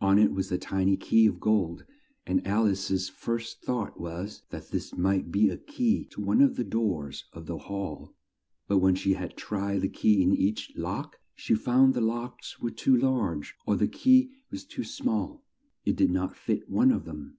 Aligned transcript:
On 0.00 0.18
it 0.18 0.32
was 0.32 0.50
a 0.50 0.58
ti 0.58 0.84
ny 0.84 0.96
key 0.96 1.26
of 1.26 1.38
gold, 1.38 1.84
and 2.26 2.44
Al 2.44 2.66
ice's 2.66 3.08
first 3.08 3.62
thought 3.62 4.00
was 4.00 4.42
that 4.50 4.72
this 4.72 4.96
might 4.96 5.30
be 5.30 5.50
a 5.50 5.56
key 5.56 6.04
to 6.06 6.20
one 6.20 6.40
of 6.40 6.56
the 6.56 6.64
doors 6.64 7.26
of 7.32 7.46
the 7.46 7.58
hall, 7.58 8.12
but 8.66 8.78
when 8.78 8.96
she 8.96 9.12
had 9.12 9.36
tried 9.36 9.82
the 9.82 9.88
key 9.88 10.20
in 10.20 10.34
each 10.34 10.72
lock, 10.74 11.20
she 11.32 11.54
found 11.54 11.94
the 11.94 12.00
locks 12.00 12.58
were 12.58 12.72
too 12.72 12.96
large 12.96 13.54
or 13.66 13.76
the 13.76 13.86
key 13.86 14.32
was 14.50 14.64
too 14.64 14.82
small 14.82 15.44
it 15.84 15.94
did 15.94 16.10
not 16.10 16.34
fit 16.34 16.68
one 16.68 16.90
of 16.90 17.04
them. 17.04 17.38